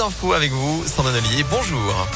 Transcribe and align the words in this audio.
infos 0.00 0.32
avec 0.32 0.52
vous, 0.52 0.84
Sandrine 0.86 1.16
Ollier. 1.16 1.44
Bonjour. 1.50 2.06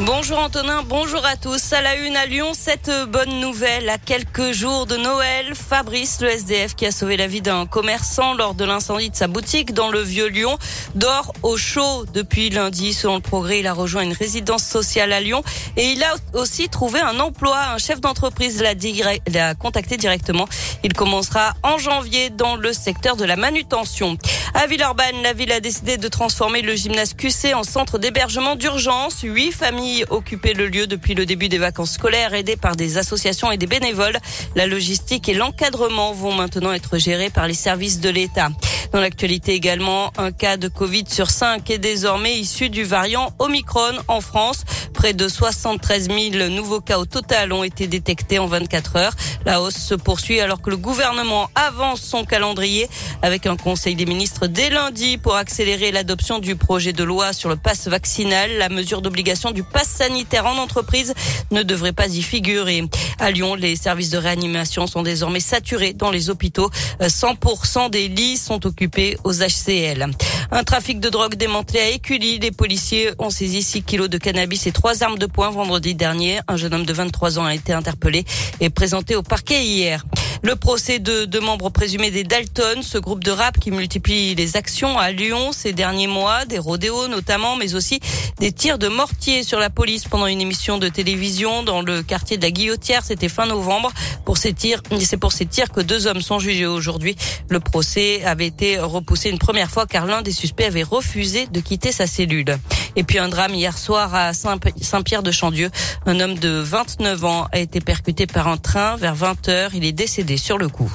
Bonjour 0.00 0.40
Antonin, 0.40 0.82
bonjour 0.82 1.24
à 1.24 1.36
tous. 1.36 1.72
À 1.72 1.80
la 1.80 1.94
une 1.94 2.16
à 2.16 2.26
Lyon, 2.26 2.50
cette 2.52 2.90
bonne 3.10 3.38
nouvelle 3.38 3.88
à 3.88 3.96
quelques 3.96 4.50
jours 4.50 4.86
de 4.86 4.96
Noël. 4.96 5.54
Fabrice, 5.54 6.20
le 6.20 6.30
SDF 6.30 6.74
qui 6.74 6.84
a 6.84 6.90
sauvé 6.90 7.16
la 7.16 7.28
vie 7.28 7.40
d'un 7.40 7.64
commerçant 7.66 8.34
lors 8.34 8.54
de 8.54 8.64
l'incendie 8.64 9.10
de 9.10 9.14
sa 9.14 9.28
boutique 9.28 9.72
dans 9.72 9.90
le 9.90 10.00
Vieux 10.00 10.26
Lyon, 10.26 10.58
dort 10.96 11.32
au 11.44 11.56
chaud 11.56 12.06
depuis 12.12 12.50
lundi. 12.50 12.92
Selon 12.92 13.14
le 13.14 13.20
progrès, 13.20 13.60
il 13.60 13.68
a 13.68 13.72
rejoint 13.72 14.02
une 14.02 14.14
résidence 14.14 14.64
sociale 14.64 15.12
à 15.12 15.20
Lyon 15.20 15.44
et 15.76 15.84
il 15.92 16.02
a 16.02 16.16
aussi 16.32 16.68
trouvé 16.68 16.98
un 16.98 17.20
emploi. 17.20 17.56
Un 17.56 17.78
chef 17.78 18.00
d'entreprise 18.00 18.64
l'a 18.64 19.54
contacté 19.54 19.96
directement. 19.96 20.48
Il 20.82 20.92
commencera 20.92 21.54
en 21.62 21.78
janvier 21.78 22.30
dans 22.30 22.56
le 22.56 22.72
secteur 22.72 23.14
de 23.14 23.24
la 23.24 23.36
manutention. 23.36 24.18
À 24.54 24.66
Villeurbanne, 24.66 25.22
la 25.22 25.34
ville 25.34 25.52
a 25.52 25.60
décidé 25.60 25.98
de 25.98 26.08
transformer 26.08 26.62
le 26.62 26.74
gymnase 26.74 27.14
QC 27.14 27.54
en 27.54 27.62
centre 27.62 27.98
d'hébergement 27.98 28.56
d'urgence. 28.56 29.20
Huit 29.22 29.52
familles 29.52 29.83
occuper 30.10 30.54
le 30.54 30.68
lieu 30.68 30.86
depuis 30.86 31.14
le 31.14 31.26
début 31.26 31.48
des 31.48 31.58
vacances 31.58 31.92
scolaires, 31.92 32.34
aidées 32.34 32.56
par 32.56 32.76
des 32.76 32.98
associations 32.98 33.50
et 33.50 33.56
des 33.56 33.66
bénévoles. 33.66 34.18
La 34.54 34.66
logistique 34.66 35.28
et 35.28 35.34
l'encadrement 35.34 36.12
vont 36.12 36.32
maintenant 36.32 36.72
être 36.72 36.98
gérés 36.98 37.30
par 37.30 37.46
les 37.46 37.54
services 37.54 38.00
de 38.00 38.08
l'État. 38.08 38.48
Dans 38.94 39.00
l'actualité 39.00 39.54
également, 39.54 40.12
un 40.18 40.30
cas 40.30 40.56
de 40.56 40.68
Covid 40.68 41.06
sur 41.08 41.28
5 41.28 41.68
est 41.68 41.78
désormais 41.78 42.38
issu 42.38 42.70
du 42.70 42.84
variant 42.84 43.34
Omicron 43.40 43.90
en 44.06 44.20
France. 44.20 44.62
Près 44.92 45.14
de 45.14 45.26
73 45.26 46.08
000 46.08 46.48
nouveaux 46.50 46.80
cas 46.80 46.98
au 46.98 47.04
total 47.04 47.52
ont 47.52 47.64
été 47.64 47.88
détectés 47.88 48.38
en 48.38 48.46
24 48.46 48.94
heures. 48.94 49.16
La 49.44 49.60
hausse 49.60 49.74
se 49.74 49.96
poursuit 49.96 50.38
alors 50.40 50.62
que 50.62 50.70
le 50.70 50.76
gouvernement 50.76 51.50
avance 51.56 52.02
son 52.02 52.24
calendrier 52.24 52.88
avec 53.20 53.46
un 53.46 53.56
conseil 53.56 53.96
des 53.96 54.06
ministres 54.06 54.46
dès 54.46 54.70
lundi 54.70 55.18
pour 55.18 55.34
accélérer 55.34 55.90
l'adoption 55.90 56.38
du 56.38 56.54
projet 56.54 56.92
de 56.92 57.02
loi 57.02 57.32
sur 57.32 57.48
le 57.48 57.56
passe 57.56 57.88
vaccinal. 57.88 58.58
La 58.58 58.68
mesure 58.68 59.02
d'obligation 59.02 59.50
du 59.50 59.64
passe 59.64 59.88
sanitaire 59.88 60.46
en 60.46 60.56
entreprise 60.56 61.14
ne 61.50 61.64
devrait 61.64 61.92
pas 61.92 62.06
y 62.06 62.22
figurer. 62.22 62.84
À 63.18 63.30
Lyon, 63.30 63.54
les 63.54 63.76
services 63.76 64.10
de 64.10 64.18
réanimation 64.18 64.86
sont 64.86 65.02
désormais 65.02 65.40
saturés 65.40 65.92
dans 65.92 66.10
les 66.10 66.30
hôpitaux. 66.30 66.70
100% 67.00 67.90
des 67.90 68.08
lits 68.08 68.36
sont 68.36 68.66
occupés 68.66 69.16
aux 69.24 69.32
HCL. 69.32 70.06
Un 70.50 70.64
trafic 70.64 71.00
de 71.00 71.08
drogue 71.08 71.34
démantelé 71.36 71.80
à 71.80 71.90
Écully. 71.90 72.38
Les 72.38 72.50
policiers 72.50 73.10
ont 73.18 73.30
saisi 73.30 73.62
6 73.62 73.82
kilos 73.82 74.08
de 74.08 74.18
cannabis 74.18 74.66
et 74.66 74.72
trois 74.72 75.02
armes 75.02 75.18
de 75.18 75.26
poing 75.26 75.50
vendredi 75.50 75.94
dernier. 75.94 76.40
Un 76.48 76.56
jeune 76.56 76.74
homme 76.74 76.86
de 76.86 76.92
23 76.92 77.38
ans 77.38 77.44
a 77.44 77.54
été 77.54 77.72
interpellé 77.72 78.24
et 78.60 78.70
présenté 78.70 79.16
au 79.16 79.22
parquet 79.22 79.64
hier. 79.64 80.04
Le 80.44 80.56
procès 80.56 80.98
de 80.98 81.24
deux 81.24 81.40
membres 81.40 81.70
présumés 81.70 82.10
des 82.10 82.22
Dalton, 82.22 82.82
ce 82.82 82.98
groupe 82.98 83.24
de 83.24 83.30
rap 83.30 83.58
qui 83.58 83.70
multiplie 83.70 84.34
les 84.34 84.58
actions 84.58 84.98
à 84.98 85.10
Lyon 85.10 85.52
ces 85.52 85.72
derniers 85.72 86.06
mois, 86.06 86.44
des 86.44 86.58
rodéos 86.58 87.08
notamment, 87.08 87.56
mais 87.56 87.74
aussi 87.74 87.98
des 88.40 88.52
tirs 88.52 88.76
de 88.76 88.88
mortier 88.88 89.42
sur 89.42 89.58
la 89.58 89.70
police 89.70 90.04
pendant 90.04 90.26
une 90.26 90.42
émission 90.42 90.76
de 90.76 90.88
télévision 90.88 91.62
dans 91.62 91.80
le 91.80 92.02
quartier 92.02 92.36
de 92.36 92.42
la 92.42 92.50
Guillotière. 92.50 93.06
C'était 93.06 93.30
fin 93.30 93.46
novembre. 93.46 93.90
Pour 94.26 94.36
ces 94.36 94.52
tirs, 94.52 94.82
c'est 95.00 95.16
pour 95.16 95.32
ces 95.32 95.46
tirs 95.46 95.70
que 95.70 95.80
deux 95.80 96.06
hommes 96.06 96.20
sont 96.20 96.38
jugés 96.38 96.66
aujourd'hui. 96.66 97.16
Le 97.48 97.58
procès 97.58 98.22
avait 98.24 98.46
été 98.46 98.78
repoussé 98.78 99.30
une 99.30 99.38
première 99.38 99.70
fois 99.70 99.86
car 99.86 100.04
l'un 100.04 100.20
des 100.20 100.32
suspects 100.32 100.66
avait 100.66 100.82
refusé 100.82 101.46
de 101.46 101.60
quitter 101.60 101.90
sa 101.90 102.06
cellule. 102.06 102.58
Et 102.96 103.02
puis 103.02 103.18
un 103.18 103.28
drame 103.28 103.54
hier 103.54 103.76
soir 103.76 104.14
à 104.14 104.32
Saint-Pierre-de-Chandieu. 104.32 105.70
Un 106.06 106.20
homme 106.20 106.38
de 106.38 106.50
29 106.50 107.24
ans 107.24 107.48
a 107.52 107.58
été 107.58 107.80
percuté 107.80 108.26
par 108.26 108.48
un 108.48 108.56
train 108.56 108.96
vers 108.96 109.14
20 109.14 109.48
heures. 109.48 109.70
Il 109.74 109.84
est 109.84 109.92
décédé 109.92 110.36
sur 110.36 110.58
le 110.58 110.68
coup. 110.68 110.92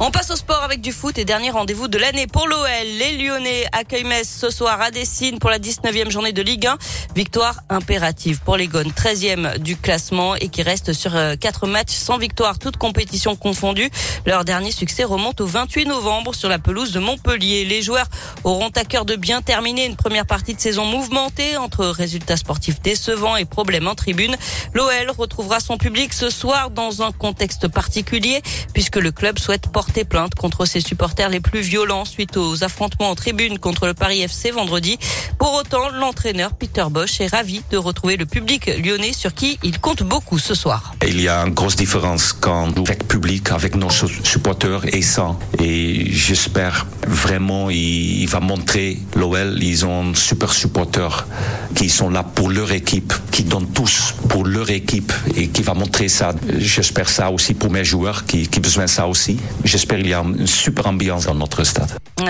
On 0.00 0.12
passe 0.12 0.30
au 0.30 0.36
sport 0.36 0.62
avec 0.62 0.80
du 0.80 0.92
foot 0.92 1.18
et 1.18 1.24
dernier 1.24 1.50
rendez-vous 1.50 1.88
de 1.88 1.98
l'année 1.98 2.28
pour 2.28 2.46
l'OL. 2.46 2.68
Les 2.98 3.16
Lyonnais 3.16 3.66
accueillent 3.72 4.04
Metz 4.04 4.28
ce 4.28 4.48
soir 4.48 4.80
à 4.80 4.92
Dessine 4.92 5.40
pour 5.40 5.50
la 5.50 5.58
19e 5.58 6.08
journée 6.08 6.30
de 6.32 6.40
Ligue 6.40 6.68
1. 6.68 6.78
Victoire 7.16 7.62
impérative 7.68 8.38
pour 8.44 8.56
les 8.56 8.68
Gones, 8.68 8.92
13e 8.92 9.58
du 9.58 9.76
classement 9.76 10.36
et 10.36 10.50
qui 10.50 10.62
reste 10.62 10.92
sur 10.92 11.10
4 11.40 11.64
euh, 11.64 11.66
matchs 11.66 11.94
sans 11.94 12.16
victoire, 12.16 12.60
toutes 12.60 12.76
compétitions 12.76 13.34
confondues. 13.34 13.90
Leur 14.24 14.44
dernier 14.44 14.70
succès 14.70 15.02
remonte 15.02 15.40
au 15.40 15.46
28 15.46 15.86
novembre 15.86 16.32
sur 16.32 16.48
la 16.48 16.60
pelouse 16.60 16.92
de 16.92 17.00
Montpellier. 17.00 17.64
Les 17.64 17.82
joueurs 17.82 18.06
auront 18.44 18.70
à 18.76 18.84
cœur 18.84 19.04
de 19.04 19.16
bien 19.16 19.42
terminer 19.42 19.84
une 19.84 19.96
première 19.96 20.26
partie 20.26 20.54
de 20.54 20.60
saison 20.60 20.84
mouvementée 20.84 21.56
entre 21.56 21.84
résultats 21.86 22.36
sportifs 22.36 22.80
décevants 22.82 23.34
et 23.34 23.46
problèmes 23.46 23.88
en 23.88 23.96
tribune. 23.96 24.36
L'OL 24.74 25.10
retrouvera 25.18 25.58
son 25.58 25.76
public 25.76 26.12
ce 26.12 26.30
soir 26.30 26.70
dans 26.70 27.02
un 27.02 27.10
contexte 27.10 27.66
particulier 27.66 28.42
puisque 28.72 28.96
le 28.96 29.10
club 29.10 29.40
souhaite 29.40 29.66
porter 29.72 29.87
porté 29.88 30.04
plainte 30.04 30.34
contre 30.34 30.66
ses 30.66 30.82
supporters 30.82 31.30
les 31.30 31.40
plus 31.40 31.60
violents 31.60 32.04
suite 32.04 32.36
aux 32.36 32.62
affrontements 32.62 33.08
en 33.08 33.14
tribune 33.14 33.58
contre 33.58 33.86
le 33.86 33.94
Paris 33.94 34.20
FC 34.20 34.50
vendredi. 34.50 34.98
Pour 35.38 35.54
autant, 35.54 35.88
l'entraîneur 35.88 36.52
Peter 36.52 36.84
Bosch 36.90 37.22
est 37.22 37.28
ravi 37.28 37.62
de 37.70 37.78
retrouver 37.78 38.18
le 38.18 38.26
public 38.26 38.70
lyonnais 38.84 39.14
sur 39.14 39.32
qui 39.32 39.58
il 39.62 39.80
compte 39.80 40.02
beaucoup 40.02 40.38
ce 40.38 40.54
soir. 40.54 40.92
Il 41.06 41.18
y 41.18 41.28
a 41.28 41.40
une 41.46 41.54
grosse 41.54 41.76
différence 41.76 42.34
quand 42.34 42.76
avec 42.78 43.08
public, 43.08 43.50
avec 43.50 43.76
nos 43.76 43.88
supporters 43.88 44.94
et 44.94 45.00
sans. 45.00 45.38
Et 45.58 46.10
j'espère 46.10 46.86
vraiment 47.06 47.70
il, 47.70 48.26
va 48.26 48.40
montrer 48.40 48.98
l'OL, 49.16 49.58
ils 49.62 49.86
ont 49.86 50.14
super 50.14 50.52
supporters 50.52 51.26
qui 51.74 51.88
sont 51.88 52.10
là 52.10 52.22
pour 52.22 52.50
leur 52.50 52.72
équipe, 52.72 53.14
qui 53.30 53.44
donnent 53.44 53.72
tous 53.72 54.14
pour 54.28 54.44
leur 54.44 54.68
équipe 54.68 55.12
et 55.34 55.48
qui 55.48 55.62
va 55.62 55.72
montrer 55.72 56.08
ça. 56.08 56.34
J'espère 56.58 57.08
ça 57.08 57.30
aussi 57.30 57.54
pour 57.54 57.70
mes 57.70 57.84
joueurs 57.84 58.26
qui, 58.26 58.48
qui 58.48 58.60
besoin 58.60 58.84
de 58.84 58.90
ça 58.90 59.06
aussi 59.06 59.38
j'espère 59.78 59.98
qu'il 59.98 60.08
y 60.08 60.14
a 60.14 60.18
une 60.18 60.48
super 60.48 60.88
ambiance 60.88 61.26
dans 61.26 61.36
notre 61.36 61.62
stade. 61.62 61.88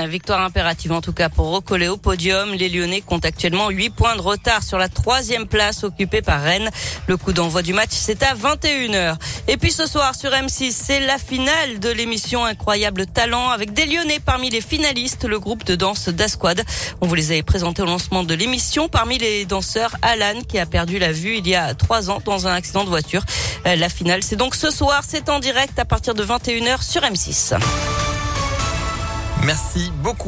Victoire 0.09 0.42
impérative 0.42 0.92
en 0.92 1.00
tout 1.00 1.14
cas 1.14 1.31
pour 1.31 1.50
recoller 1.50 1.88
au 1.88 1.97
podium. 1.97 2.53
Les 2.53 2.69
Lyonnais 2.69 3.00
comptent 3.00 3.25
actuellement 3.25 3.70
8 3.70 3.91
points 3.91 4.16
de 4.16 4.20
retard 4.20 4.62
sur 4.62 4.76
la 4.76 4.88
troisième 4.88 5.47
place 5.47 5.82
occupée 5.82 6.20
par 6.20 6.42
Rennes. 6.42 6.69
Le 7.06 7.16
coup 7.16 7.32
d'envoi 7.32 7.62
du 7.62 7.72
match, 7.72 7.91
c'est 7.92 8.22
à 8.22 8.34
21h. 8.34 9.16
Et 9.48 9.56
puis 9.56 9.72
ce 9.72 9.86
soir 9.86 10.14
sur 10.14 10.31
M6, 10.31 10.72
c'est 10.72 11.00
la 11.00 11.16
finale 11.16 11.81
de 11.81 11.88
l'émission 11.88 12.44
Incroyable 12.44 13.06
Talent 13.06 13.48
avec 13.48 13.72
des 13.72 13.86
Lyonnais 13.86 14.20
parmi 14.25 14.50
les 14.50 14.60
finalistes, 14.60 15.25
le 15.25 15.41
groupe 15.41 15.65
de 15.65 15.75
danse 15.75 16.10
d'Asquad. 16.10 16.62
On 17.00 17.06
vous 17.06 17.15
les 17.15 17.32
avait 17.32 17.42
présentés 17.42 17.80
au 17.80 17.86
lancement 17.86 18.25
de 18.25 18.34
l'émission. 18.34 18.88
Parmi 18.88 19.16
les 19.16 19.47
danseurs, 19.47 19.97
Alan 20.03 20.42
qui 20.47 20.59
a 20.59 20.66
perdu 20.66 20.98
la 20.98 21.12
vue 21.12 21.38
il 21.38 21.48
y 21.48 21.54
a 21.54 21.75
trois 21.75 22.10
ans 22.10 22.20
dans 22.26 22.47
un 22.47 22.53
accident 22.53 22.84
de 22.84 22.91
voiture. 22.91 23.25
Euh, 23.66 23.75
la 23.75 23.88
finale, 23.88 24.22
c'est 24.22 24.36
donc 24.36 24.54
ce 24.54 24.70
soir, 24.70 25.03
c'est 25.06 25.30
en 25.30 25.38
direct 25.38 25.78
à 25.78 25.86
partir 25.86 26.15
de 26.15 26.22
21h 26.22 26.82
sur 26.82 27.00
M6. 27.03 27.38
Merci 29.44 29.91
beaucoup. 30.03 30.16